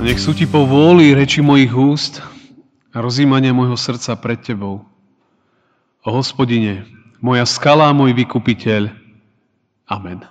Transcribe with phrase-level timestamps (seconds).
[0.00, 2.24] Nech sú ti po vôli reči mojich úst
[2.88, 4.80] a rozímania môjho srdca pred tebou.
[6.00, 6.88] O hospodine,
[7.20, 8.96] moja skala môj vykupiteľ.
[9.92, 10.24] Amen.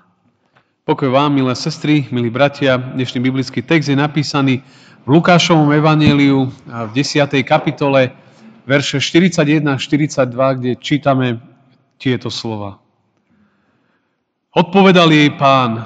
[0.90, 2.82] Pokoj vám, milé sestry, milí bratia.
[2.82, 4.66] Dnešný biblický text je napísaný
[5.06, 7.30] v Lukášovom evaneliu v 10.
[7.46, 8.10] kapitole,
[8.66, 11.38] verše 41 42, kde čítame
[12.02, 12.82] tieto slova.
[14.50, 15.86] Odpovedal jej pán,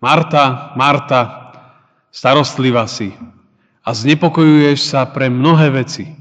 [0.00, 1.37] Marta, Marta,
[2.18, 3.14] starostlivá si
[3.86, 6.18] a znepokojuješ sa pre mnohé veci.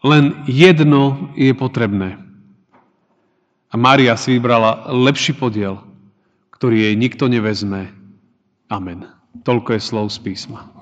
[0.00, 2.16] Len jedno je potrebné.
[3.68, 5.84] A Mária si vybrala lepší podiel,
[6.56, 7.92] ktorý jej nikto nevezme.
[8.72, 9.04] Amen.
[9.44, 10.72] Toľko je slov z písma.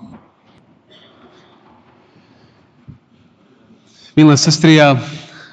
[4.15, 5.01] Milé sestry a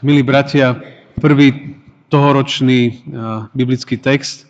[0.03, 0.75] milí bratia,
[1.17, 1.79] prvý
[2.11, 3.07] tohoročný
[3.55, 4.48] biblický text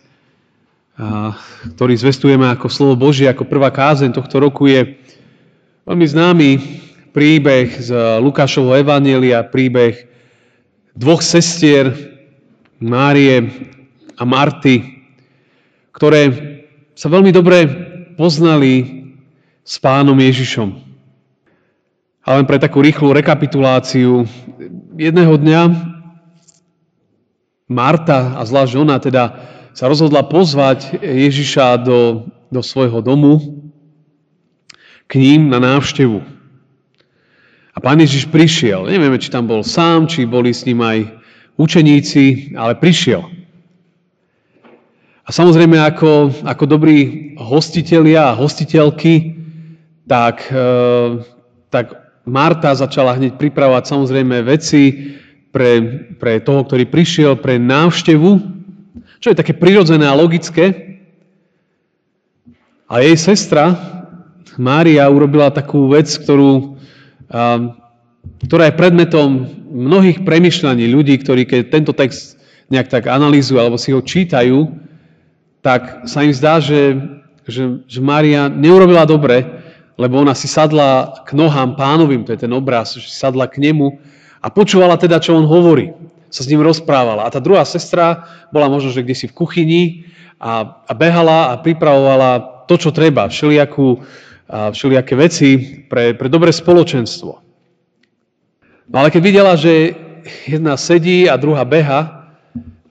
[1.76, 4.96] ktorý zvestujeme ako slovo Božie, ako prvá kázeň tohto roku, je
[5.86, 6.50] veľmi známy
[7.10, 7.90] príbeh z
[8.22, 10.06] Lukášovho Evanielia, príbeh
[10.94, 11.90] dvoch sestier,
[12.80, 13.44] Márie
[14.16, 15.04] a Marty,
[15.92, 16.22] ktoré
[16.96, 17.68] sa veľmi dobre
[18.16, 19.04] poznali
[19.60, 20.68] s pánom Ježišom.
[22.24, 24.24] A len pre takú rýchlu rekapituláciu,
[24.96, 25.62] jedného dňa
[27.70, 29.36] Marta a zlá žena teda
[29.80, 33.64] sa rozhodla pozvať Ježiša do, do svojho domu
[35.08, 36.20] k ním na návštevu.
[37.72, 38.84] A pán Ježiš prišiel.
[38.84, 41.08] Nevieme, či tam bol sám, či boli s ním aj
[41.56, 43.24] učeníci, ale prišiel.
[45.24, 49.32] A samozrejme, ako, ako dobrí hostitelia a hostiteľky,
[50.04, 51.24] tak, e,
[51.72, 51.96] tak
[52.28, 55.16] Marta začala hneď pripravovať samozrejme veci
[55.48, 58.59] pre, pre toho, ktorý prišiel, pre návštevu
[59.20, 60.96] čo je také prirodzené a logické.
[62.90, 63.76] A jej sestra
[64.56, 66.74] Mária urobila takú vec, ktorú,
[68.42, 72.40] ktorá je predmetom mnohých premyšľaní ľudí, ktorí keď tento text
[72.72, 74.66] nejak tak analýzujú alebo si ho čítajú,
[75.62, 76.98] tak sa im zdá, že,
[77.46, 79.44] že, že Mária neurobila dobre,
[80.00, 84.00] lebo ona si sadla k nohám pánovým, to je ten obraz, že sadla k nemu
[84.40, 85.92] a počúvala teda, čo on hovorí
[86.30, 87.26] sa s ním rozprávala.
[87.26, 88.24] A tá druhá sestra
[88.54, 89.82] bola možno, že kde si v kuchyni
[90.38, 93.98] a, a behala a pripravovala to, čo treba, všelijakú,
[94.48, 95.50] všelijaké veci
[95.90, 97.32] pre, pre dobré spoločenstvo.
[98.90, 99.94] No ale keď videla, že
[100.46, 102.30] jedna sedí a druhá beha,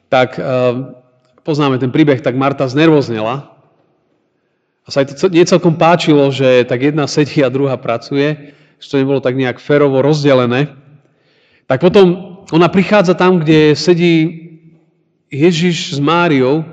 [0.07, 0.95] tak uh,
[1.43, 3.55] poznáme ten príbeh, tak Marta znervoznela.
[4.83, 8.87] A sa jej to nie celkom páčilo, že tak jedna sedí a druhá pracuje, že
[8.89, 10.73] to nebolo tak nejak férovo rozdelené.
[11.69, 14.49] Tak potom ona prichádza tam, kde sedí
[15.29, 16.65] Ježiš s Máriou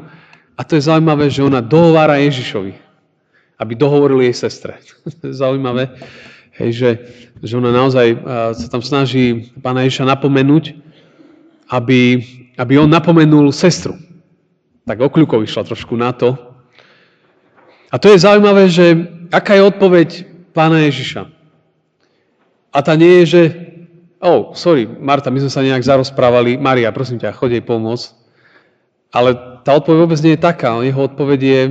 [0.56, 2.72] a to je zaujímavé, že ona dohovára Ježišovi,
[3.60, 4.80] aby dohovoril jej sestre.
[5.20, 5.92] to je zaujímavé,
[6.56, 6.90] hej, že,
[7.44, 8.16] že ona naozaj
[8.56, 10.72] sa tam snaží pána Ježiša napomenúť,
[11.68, 12.24] aby,
[12.56, 14.00] aby on napomenul sestru.
[14.88, 16.38] Tak okľukov išla trošku na to.
[17.92, 18.96] A to je zaujímavé, že
[19.28, 20.08] aká je odpoveď
[20.56, 21.28] pána Ježiša.
[22.72, 23.42] A tá nie je, že
[24.16, 26.56] Oh, sorry, Marta, my sme sa nejak zarozprávali.
[26.56, 28.16] Maria, prosím ťa, chodej pomôcť.
[29.12, 30.80] Ale tá odpoveď vôbec nie je taká.
[30.80, 31.62] Jeho odpoveď je,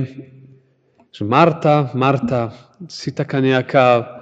[1.10, 2.54] že Marta, Marta,
[2.86, 4.20] si taká nejaká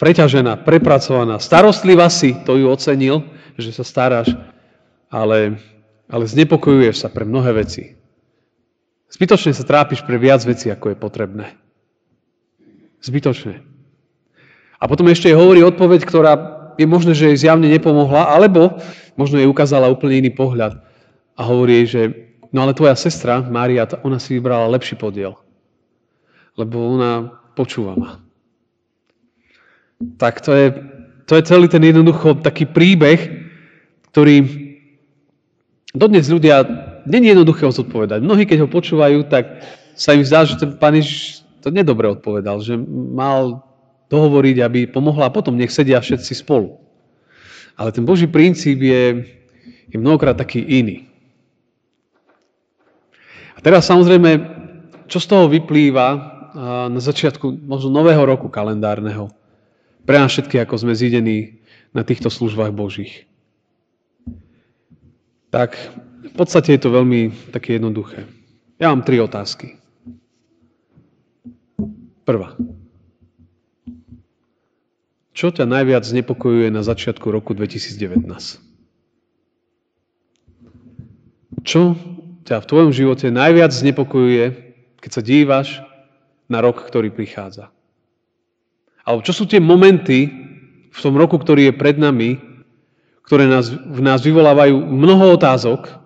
[0.00, 3.22] preťažená, prepracovaná, starostlivá si, to ju ocenil,
[3.54, 4.34] že sa staráš,
[5.06, 5.62] ale,
[6.10, 7.94] ale znepokojuješ sa pre mnohé veci.
[9.14, 11.46] Zbytočne sa trápiš pre viac vecí, ako je potrebné.
[12.98, 13.62] Zbytočne.
[14.82, 16.34] A potom ešte hovorí odpoveď, ktorá
[16.78, 18.78] je možné, že jej zjavne nepomohla, alebo
[19.14, 20.80] možno jej ukázala úplne iný pohľad
[21.34, 22.02] a hovorí jej, že
[22.54, 25.34] no ale tvoja sestra, Mária, ona si vybrala lepší podiel,
[26.54, 28.10] lebo ona počúva ma.
[30.18, 30.66] Tak to je,
[31.26, 33.46] to je celý ten jednoducho taký príbeh,
[34.10, 34.64] ktorý
[35.94, 36.66] dodnes ľudia,
[37.06, 38.22] není jednoduché ho zodpovedať.
[38.22, 39.62] Mnohí, keď ho počúvajú, tak
[39.94, 42.76] sa im zdá, že ten pán Ježiš to nedobre odpovedal, že
[43.14, 43.62] mal
[44.08, 46.76] dohovoriť, aby pomohla a potom nech sedia všetci spolu.
[47.74, 49.26] Ale ten Boží princíp je,
[49.90, 51.10] je mnohokrát taký iný.
[53.54, 54.30] A teraz samozrejme,
[55.10, 56.34] čo z toho vyplýva,
[56.86, 59.26] na začiatku možno nového roku kalendárneho.
[60.06, 61.58] Pre nás všetky, ako sme zidení
[61.90, 63.26] na týchto službách Božích.
[65.50, 65.74] Tak
[66.22, 68.26] v podstate je to veľmi také jednoduché.
[68.78, 69.78] Ja mám tri otázky.
[72.22, 72.54] Prvá.
[75.34, 78.30] Čo ťa najviac znepokojuje na začiatku roku 2019?
[81.66, 81.98] Čo
[82.46, 84.44] ťa v tvojom živote najviac znepokojuje,
[85.02, 85.82] keď sa díváš
[86.46, 87.74] na rok, ktorý prichádza?
[89.02, 90.30] Alebo čo sú tie momenty
[90.94, 92.38] v tom roku, ktorý je pred nami,
[93.26, 95.98] ktoré nás, v nás vyvolávajú mnoho otázok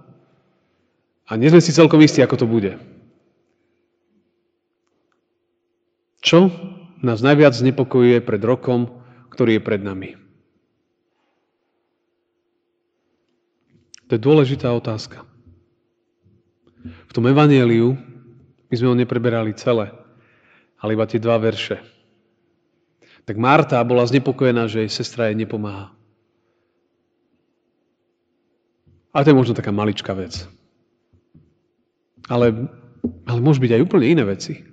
[1.28, 2.80] a nie sme si celkom istí, ako to bude.
[6.24, 6.48] Čo
[7.04, 8.97] nás najviac znepokojuje pred rokom,
[9.38, 10.18] ktorý je pred nami?
[14.10, 15.22] To je dôležitá otázka.
[16.82, 17.94] V tom evanieliu
[18.66, 19.94] my sme ho nepreberali celé,
[20.82, 21.78] ale iba tie dva verše.
[23.30, 25.94] Tak Marta bola znepokojená, že jej sestra jej nepomáha.
[29.14, 30.50] A to je možno taká maličká vec.
[32.26, 32.66] Ale,
[33.22, 34.66] ale môže byť aj úplne iné veci.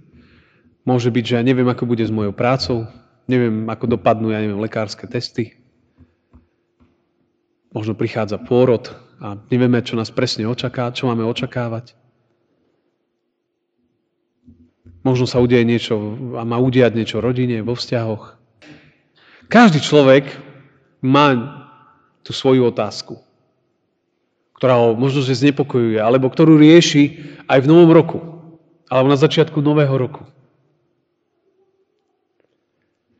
[0.90, 2.90] Môže byť, že ja neviem, ako bude s mojou prácou,
[3.25, 5.57] neviem, ako dopadnú, ja neviem, lekárske testy.
[7.75, 11.98] Možno prichádza pôrod a nevieme, čo nás presne očaká, čo máme očakávať.
[15.06, 15.94] Možno sa udeje niečo
[16.39, 18.42] a má udiať niečo v rodine, vo vzťahoch.
[19.45, 20.25] Každý človek
[21.06, 21.62] má
[22.25, 23.21] tú svoju otázku,
[24.57, 28.18] ktorá ho možno, že znepokojuje, alebo ktorú rieši aj v novom roku,
[28.89, 30.25] alebo na začiatku nového roku.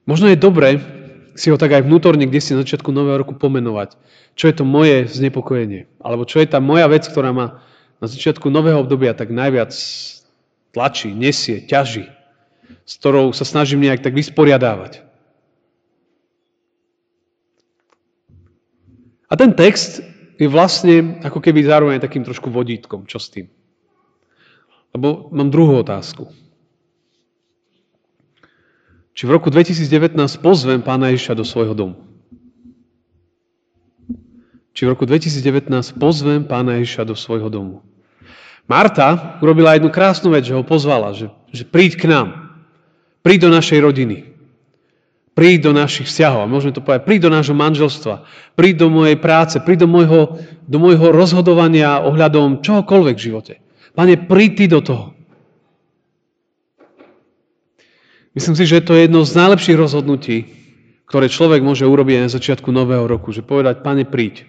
[0.06, 0.82] Možno je dobre
[1.36, 4.00] si ho tak aj vnútorne, kde si na začiatku nového roku pomenovať.
[4.40, 5.90] Čo je to moje znepokojenie?
[6.00, 7.60] Alebo čo je tá moja vec, ktorá ma
[8.00, 9.76] na začiatku nového obdobia tak najviac
[10.72, 12.08] tlačí, nesie, ťaží,
[12.88, 15.04] s ktorou sa snažím nejak tak vysporiadávať.
[19.26, 20.06] A ten text
[20.38, 23.10] je vlastne ako keby zároveň takým trošku vodítkom.
[23.10, 23.48] Čo s tým?
[24.96, 26.30] Lebo mám druhú otázku.
[29.16, 31.96] Či v roku 2019 pozvem pána Ježiša do svojho domu?
[34.76, 37.80] Či v roku 2019 pozvem pána Ježiša do svojho domu?
[38.68, 42.60] Marta urobila jednu krásnu vec, že ho pozvala, že, že príď k nám.
[43.24, 44.36] Príď do našej rodiny.
[45.32, 46.44] Príď do našich vzťahov.
[46.44, 48.28] A môžeme to povedať, príď do nášho manželstva.
[48.60, 49.56] Príď do mojej práce.
[49.64, 53.54] Príď do môjho, do môjho rozhodovania ohľadom čohokoľvek v živote.
[53.96, 55.15] Pane, príď ty do toho.
[58.36, 60.52] Myslím si, že to je jedno z najlepších rozhodnutí,
[61.08, 63.32] ktoré človek môže urobiť na začiatku nového roku.
[63.32, 64.44] Že povedať, pane, príď.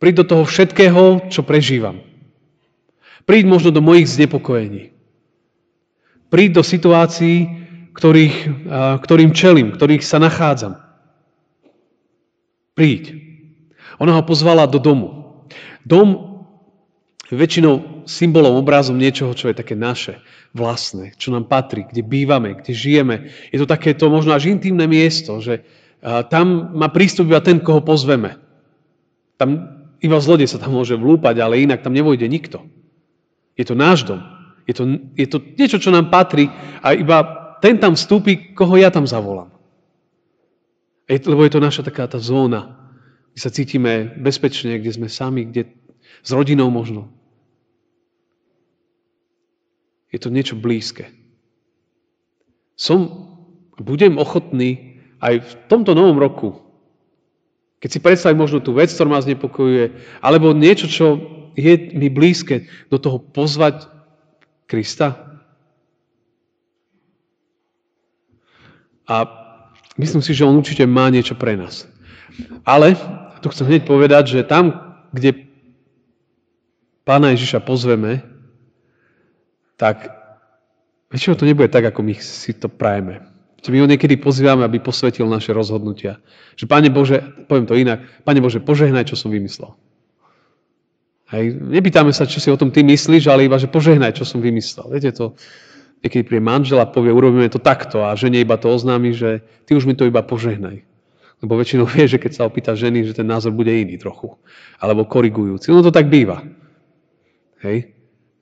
[0.00, 2.00] Príď do toho všetkého, čo prežívam.
[3.28, 4.96] Príď možno do mojich znepokojení.
[6.32, 8.36] Príď do situácií, ktorých,
[9.04, 10.80] ktorým čelím, ktorých sa nachádzam.
[12.72, 13.12] Príď.
[13.98, 15.42] Ona ho pozvala do domu.
[15.82, 16.27] Dom
[17.36, 20.24] väčšinou symbolom, obrazom niečoho, čo je také naše,
[20.56, 23.28] vlastné, čo nám patrí, kde bývame, kde žijeme.
[23.52, 25.60] Je to takéto možno až intimné miesto, že
[26.32, 28.40] tam má prístup iba ten, koho pozveme.
[29.36, 32.64] Tam iba zlodej sa tam môže vlúpať, ale inak tam nevojde nikto.
[33.58, 34.22] Je to náš dom.
[34.64, 34.84] Je to,
[35.16, 36.48] je to niečo, čo nám patrí
[36.80, 37.18] a iba
[37.58, 39.50] ten tam vstúpi, koho ja tam zavolám.
[41.08, 42.76] Je, lebo je to naša taká tá zóna,
[43.32, 45.72] kde sa cítime bezpečne, kde sme sami, kde
[46.22, 47.10] s rodinou možno.
[50.08, 51.12] Je to niečo blízke.
[52.78, 53.28] Som,
[53.76, 56.68] budem ochotný aj v tomto novom roku,
[57.78, 61.06] keď si predstavím možno tú vec, ktorá ma znepokojuje, alebo niečo, čo
[61.54, 63.86] je mi blízke do toho pozvať
[64.66, 65.14] Krista?
[69.08, 69.24] A
[69.96, 71.86] myslím si, že on určite má niečo pre nás.
[72.66, 72.98] Ale
[73.40, 74.74] tu chcem hneď povedať, že tam,
[75.14, 75.48] kde
[77.06, 78.20] pána Ježiša pozveme,
[79.78, 80.10] tak
[81.14, 83.24] väčšinou to nebude tak, ako my si to prajeme.
[83.68, 86.22] My ho niekedy pozývame, aby posvetil naše rozhodnutia.
[86.54, 87.20] Že, Pane Bože,
[87.50, 89.74] poviem to inak, Pane Bože, požehnaj, čo som vymyslel.
[91.28, 91.60] Hej.
[91.60, 94.88] Nepýtame sa, čo si o tom ty myslíš, ale iba, že požehnaj, čo som vymyslel.
[94.88, 95.36] Viete, to
[96.00, 99.76] niekedy príde manžel a povie, urobíme to takto a žene iba to oznámi, že ty
[99.76, 100.80] už mi to iba požehnaj.
[101.44, 104.38] Lebo väčšinou vie, že keď sa opýta ženy, že ten názor bude iný trochu.
[104.80, 105.70] Alebo korigujúci.
[105.70, 106.42] No to tak býva.
[107.60, 107.97] Hej.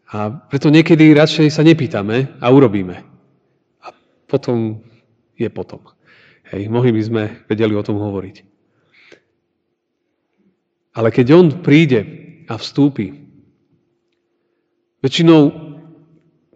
[0.06, 3.02] A preto niekedy radšej sa nepýtame a urobíme.
[3.82, 3.90] A
[4.30, 4.86] potom
[5.34, 5.82] je potom.
[6.54, 6.70] Hej.
[6.70, 8.36] Mohli by sme vedeli o tom hovoriť.
[10.96, 12.00] Ale keď on príde
[12.46, 13.26] a vstúpi.
[15.02, 15.66] Väčšinou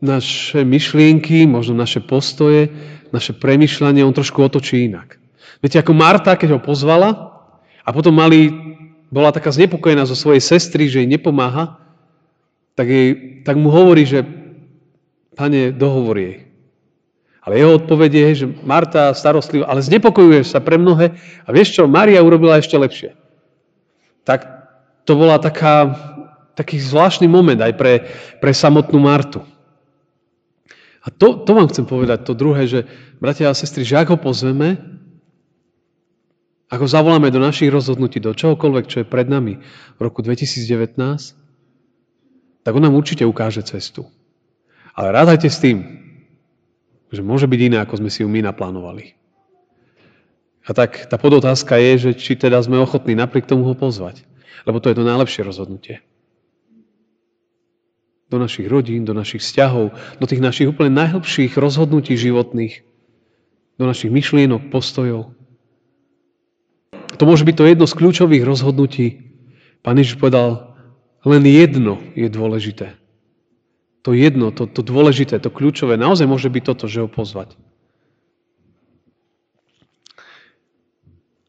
[0.00, 2.72] naše myšlienky, možno naše postoje,
[3.12, 5.20] naše premyšľanie, on trošku otočí inak.
[5.60, 7.36] Viete, ako Marta, keď ho pozvala
[7.84, 8.48] a potom mali,
[9.12, 11.76] bola taká znepokojená zo svojej sestry, že jej nepomáha,
[12.80, 13.08] tak, jej,
[13.44, 14.24] tak mu hovorí, že
[15.36, 16.48] pane, dohovor jej.
[17.44, 21.12] Ale jeho odpoveď je, že Marta starostlivá, ale znepokojuješ sa pre mnohé
[21.44, 23.12] a vieš čo, Maria urobila ešte lepšie.
[24.24, 24.48] Tak
[25.04, 25.92] to bola taká,
[26.56, 28.08] taký zvláštny moment aj pre,
[28.40, 29.44] pre samotnú Martu.
[31.04, 32.88] A to, to vám chcem povedať, to druhé, že
[33.20, 34.80] bratia a sestry, že ak ho pozveme,
[36.72, 39.60] ako zavoláme do našich rozhodnutí, do čohokoľvek, čo je pred nami
[39.96, 41.39] v roku 2019,
[42.62, 44.08] tak on nám určite ukáže cestu.
[44.92, 45.78] Ale rádajte s tým,
[47.10, 49.18] že môže byť iné, ako sme si ju my naplánovali.
[50.68, 54.22] A tak tá podotázka je, že či teda sme ochotní napriek tomu ho pozvať.
[54.68, 56.04] Lebo to je to najlepšie rozhodnutie.
[58.30, 59.90] Do našich rodín, do našich vzťahov,
[60.22, 62.86] do tých našich úplne najhlbších rozhodnutí životných,
[63.80, 65.34] do našich myšlienok, postojov.
[67.18, 69.06] To môže byť to jedno z kľúčových rozhodnutí.
[69.82, 70.69] Pán Ježiš povedal,
[71.26, 73.00] len jedno je dôležité
[74.00, 77.56] to jedno, to, to dôležité, to kľúčové, naozaj môže byť toto, že ho pozvať.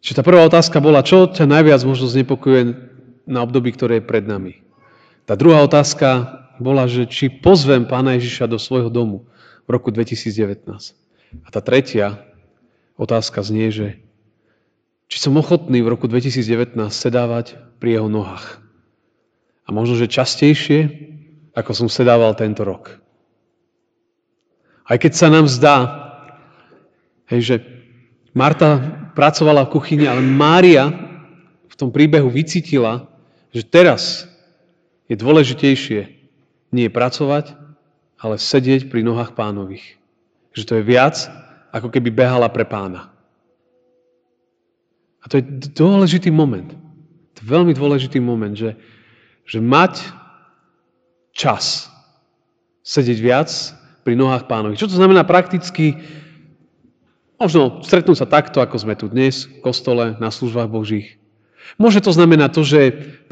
[0.01, 2.63] Čiže tá prvá otázka bola, čo ťa najviac možno znepokojuje
[3.29, 4.59] na období, ktoré je pred nami.
[5.29, 9.29] Tá druhá otázka bola, že či pozvem pána Ježiša do svojho domu
[9.69, 10.67] v roku 2019.
[11.45, 12.19] A tá tretia
[12.97, 13.87] otázka znie, že
[15.07, 18.60] či som ochotný v roku 2019 sedávať pri jeho nohách.
[19.65, 21.11] A možno, že častejšie
[21.51, 22.95] ako som sedával tento rok.
[24.87, 25.77] Aj keď sa nám zdá,
[27.31, 27.55] hej, že
[28.31, 28.79] Marta
[29.15, 30.87] pracovala v kuchyni, ale Mária
[31.67, 33.07] v tom príbehu vycítila,
[33.51, 34.27] že teraz
[35.11, 36.01] je dôležitejšie
[36.71, 37.55] nie pracovať,
[38.15, 39.99] ale sedieť pri nohách pánových.
[40.55, 41.15] Že to je viac,
[41.75, 43.11] ako keby behala pre pána.
[45.19, 45.43] A to je
[45.75, 46.71] dôležitý moment.
[47.35, 48.79] To je veľmi dôležitý moment, že,
[49.45, 50.01] že mať
[51.31, 51.89] čas
[52.81, 53.49] sedieť viac
[54.01, 54.77] pri nohách pánovi.
[54.77, 55.97] Čo to znamená prakticky?
[57.37, 61.17] Možno stretnúť sa takto, ako sme tu dnes, v kostole, na službách Božích.
[61.77, 62.81] Môže to znamenať to, že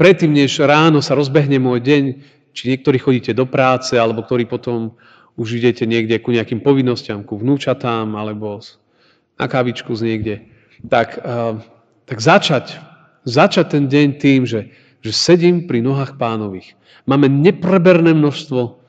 [0.00, 2.02] predtým, než ráno sa rozbehne môj deň,
[2.50, 4.98] či niektorí chodíte do práce, alebo ktorí potom
[5.38, 8.58] už idete niekde ku nejakým povinnostiam, ku vnúčatám, alebo
[9.38, 10.34] na kávičku z niekde,
[10.90, 11.62] tak, uh,
[12.04, 12.76] tak začať,
[13.24, 16.76] začať ten deň tým, že, že sedím pri nohách pánových.
[17.08, 18.80] Máme nepreberné množstvo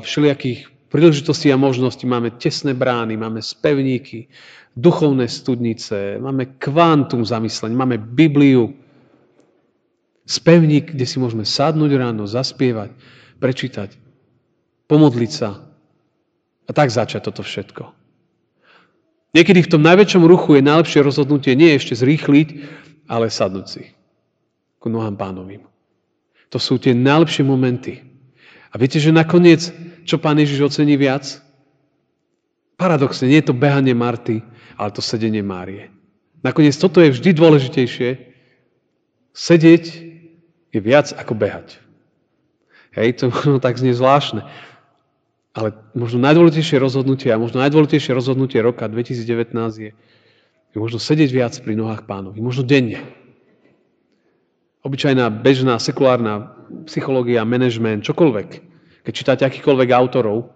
[0.00, 2.08] všelijakých príležitostí a možností.
[2.08, 4.32] Máme tesné brány, máme spevníky,
[4.76, 8.72] duchovné studnice, máme kvantum zamyslenia, máme Bibliu,
[10.26, 12.90] spevník, kde si môžeme sadnúť ráno, zaspievať,
[13.38, 13.94] prečítať,
[14.90, 15.62] pomodliť sa
[16.66, 17.94] a tak začať toto všetko.
[19.36, 22.48] Niekedy v tom najväčšom ruchu je najlepšie rozhodnutie nie ešte zrýchliť,
[23.06, 23.95] ale sadnúť si
[24.86, 25.66] ku nohám pánovým.
[26.54, 28.06] To sú tie najlepšie momenty.
[28.70, 29.66] A viete, že nakoniec,
[30.06, 31.42] čo pán Ježiš ocení viac?
[32.78, 34.46] Paradoxne, nie je to behanie Marty,
[34.78, 35.90] ale to sedenie Márie.
[36.46, 38.30] Nakoniec toto je vždy dôležitejšie.
[39.34, 39.84] Sedieť
[40.70, 41.82] je viac ako behať.
[42.94, 44.46] Hej, to možno tak znie zvláštne.
[45.50, 49.50] Ale možno najdôležitejšie rozhodnutie a možno najdôležitejšie rozhodnutie roka 2019
[49.82, 49.90] je,
[50.70, 52.38] je možno sedieť viac pri nohách pánovi.
[52.38, 53.25] Možno denne
[54.86, 56.54] obyčajná, bežná, sekulárna
[56.86, 58.48] psychológia, management, čokoľvek.
[59.02, 60.54] Keď čítate akýchkoľvek autorov,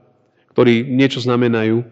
[0.55, 1.83] ktorí niečo znamenajú,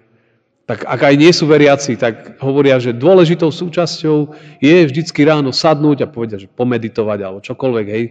[0.70, 6.04] tak ak aj nie sú veriaci, tak hovoria, že dôležitou súčasťou je vždycky ráno sadnúť
[6.04, 8.04] a povedať, že pomeditovať alebo čokoľvek, hej,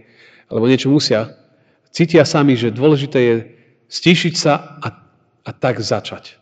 [0.50, 1.38] alebo niečo musia.
[1.94, 3.34] Cítia sami, že dôležité je
[3.88, 4.88] stíšiť sa a,
[5.46, 6.36] a tak začať.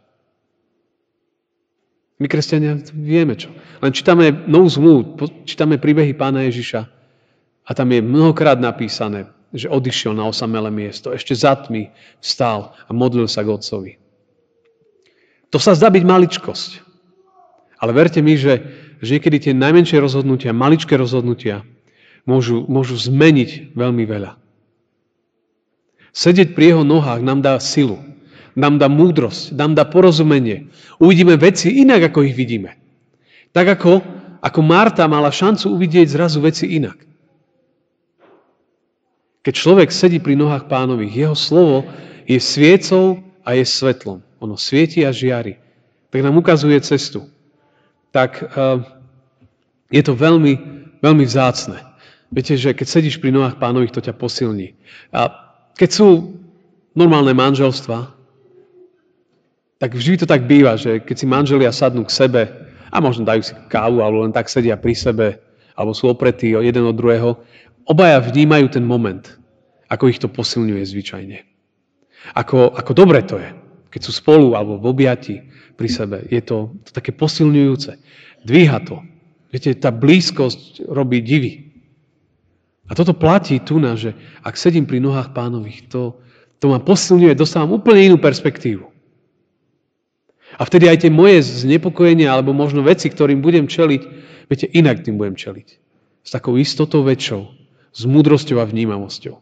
[2.17, 3.53] My, kresťania, vieme čo.
[3.85, 6.96] Len čítame novú zmluvu, čítame príbehy pána Ježiša
[7.67, 11.11] a tam je mnohokrát napísané, že odišiel na osamelé miesto.
[11.11, 11.91] Ešte za tmy
[12.23, 13.93] vstal a modlil sa k otcovi.
[15.51, 16.71] To sa zdá byť maličkosť.
[17.83, 18.63] Ale verte mi, že,
[19.03, 21.67] že niekedy tie najmenšie rozhodnutia, maličké rozhodnutia
[22.25, 24.39] môžu, môžu zmeniť veľmi veľa.
[26.17, 28.01] Sedieť pri jeho nohách nám dá silu,
[28.57, 30.73] nám dá múdrosť, nám dá porozumenie.
[30.97, 32.81] Uvidíme veci inak, ako ich vidíme.
[33.53, 33.93] Tak ako,
[34.41, 37.06] ako Marta mala šancu uvidieť zrazu veci inak.
[39.47, 41.87] Keď človek sedí pri nohách pánových, jeho slovo
[42.27, 44.19] je sviecou a je svetlom.
[44.43, 45.55] Ono svieti a žiari.
[46.11, 47.31] Tak nám ukazuje cestu.
[48.11, 48.83] Tak uh,
[49.95, 50.59] je to veľmi,
[50.99, 51.79] veľmi vzácne.
[52.35, 54.75] Viete, že keď sedíš pri nohách pánových, to ťa posilní.
[55.15, 55.31] A
[55.79, 56.35] keď sú
[56.99, 58.11] normálne manželstva,
[59.79, 62.43] tak vždy to tak býva, že keď si manželia sadnú k sebe
[62.91, 65.39] a možno dajú si kávu alebo len tak sedia pri sebe
[65.77, 67.37] alebo sú opretí jeden od druhého,
[67.87, 69.23] obaja vnímajú ten moment,
[69.87, 71.39] ako ich to posilňuje zvyčajne.
[72.35, 73.51] Ako, ako dobre to je,
[73.95, 75.35] keď sú spolu alebo v objati
[75.79, 76.17] pri sebe.
[76.27, 77.95] Je to, to také posilňujúce.
[78.43, 79.01] Dvíha to.
[79.55, 81.71] Viete, tá blízkosť robí divy.
[82.87, 86.19] A toto platí tu na, že ak sedím pri nohách pánových, to,
[86.59, 88.87] to ma posilňuje, dostávam úplne inú perspektívu.
[90.57, 94.03] A vtedy aj tie moje znepokojenia, alebo možno veci, ktorým budem čeliť,
[94.47, 95.69] viete, inak tým budem čeliť.
[96.27, 97.56] S takou istotou väčšou,
[97.97, 99.41] s múdrosťou a vnímavosťou.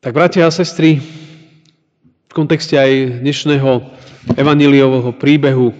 [0.00, 1.04] Tak bratia a sestry,
[2.28, 3.92] v kontexte aj dnešného
[4.40, 5.76] evaniliového príbehu,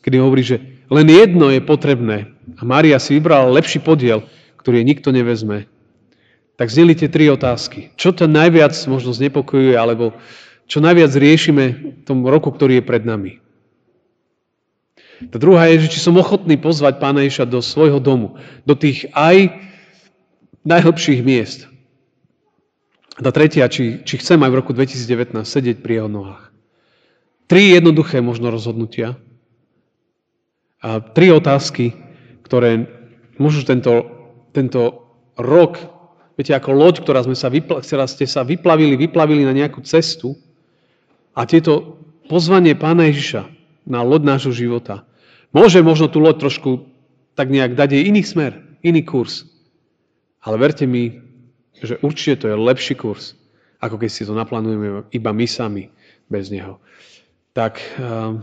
[0.00, 0.56] kedy hovorí, že
[0.88, 4.24] len jedno je potrebné a Mária si vybrala lepší podiel,
[4.56, 5.68] ktorý nikto nevezme,
[6.56, 7.92] tak zneli tie tri otázky.
[8.00, 10.16] Čo to najviac možno znepokojuje, alebo
[10.64, 11.64] čo najviac riešime
[12.00, 13.44] v tom roku, ktorý je pred nami.
[15.18, 19.10] Tá druhá je, že či som ochotný pozvať Pána Ježa do svojho domu, do tých
[19.18, 19.50] aj
[20.62, 21.66] najhlbších miest.
[23.18, 26.54] Tá tretia, či, či chcem aj v roku 2019 sedieť pri jeho nohách.
[27.50, 29.18] Tri jednoduché možno rozhodnutia
[30.78, 31.98] a tri otázky,
[32.46, 32.86] ktoré
[33.42, 34.06] môžu tento,
[34.54, 35.82] tento rok,
[36.38, 40.38] viete, ako loď, ktorá, sme sa vypla, ktorá ste sa vyplavili, vyplavili na nejakú cestu,
[41.38, 43.57] a tieto pozvanie Pána Ježiša
[43.88, 45.08] na loď nášho života
[45.52, 46.92] môže možno tú loď trošku
[47.32, 48.52] tak nejak dať jej iný smer,
[48.84, 49.46] iný kurz.
[50.42, 51.22] Ale verte mi,
[51.78, 53.38] že určite to je lepší kurz,
[53.78, 55.88] ako keď si to naplánujeme iba my sami,
[56.26, 56.82] bez neho.
[57.54, 58.42] Tak, ehm,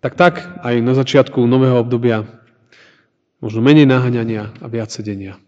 [0.00, 2.26] tak, tak aj na začiatku nového obdobia
[3.42, 5.38] možno menej naháňania a viac sedenia.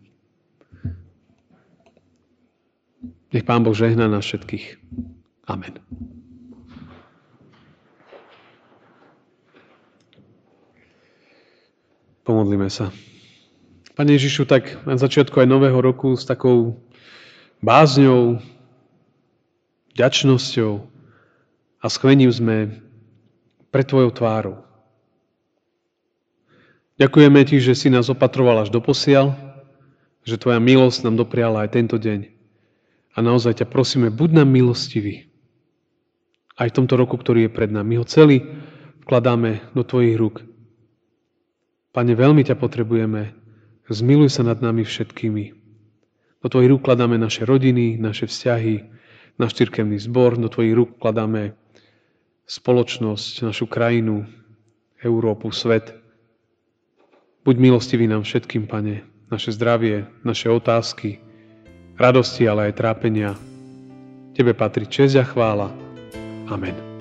[3.34, 4.78] Nech Pán Boh žehná nás všetkých.
[5.50, 5.74] Amen.
[12.24, 12.88] Pomodlíme sa.
[13.92, 16.80] Pane Ježišu, tak na začiatku aj nového roku s takou
[17.60, 18.40] bázňou,
[19.92, 20.72] ďačnosťou
[21.78, 22.80] a schvením sme
[23.68, 24.56] pre Tvojou tvárou.
[26.96, 29.36] Ďakujeme Ti, že si nás opatroval až do posiaľ,
[30.24, 32.32] že Tvoja milosť nám dopriala aj tento deň.
[33.14, 35.28] A naozaj ťa prosíme, buď nám milostivý
[36.56, 37.94] aj v tomto roku, ktorý je pred nami.
[37.94, 38.48] My ho celý
[39.04, 40.53] vkladáme do Tvojich rúk.
[41.94, 43.30] Pane, veľmi ťa potrebujeme.
[43.86, 45.44] Zmiluj sa nad nami všetkými.
[46.42, 48.82] Do Tvojich rúk kladáme naše rodiny, naše vzťahy,
[49.38, 50.34] náš cirkevný zbor.
[50.34, 51.54] Do Tvojich rúk kladáme
[52.50, 54.26] spoločnosť, našu krajinu,
[55.00, 55.94] Európu, svet.
[57.46, 61.22] Buď milostivý nám všetkým, Pane, naše zdravie, naše otázky,
[61.94, 63.38] radosti, ale aj trápenia.
[64.34, 65.68] Tebe patrí česť a chvála
[66.50, 66.93] Amen.